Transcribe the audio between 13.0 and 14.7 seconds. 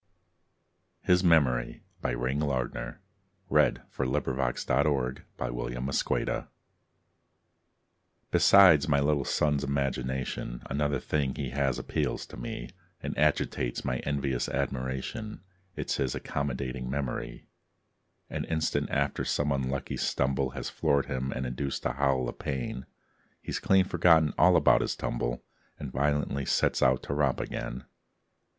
And agitates my envious